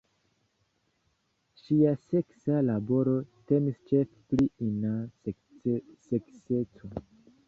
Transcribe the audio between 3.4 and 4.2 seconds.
temis ĉefe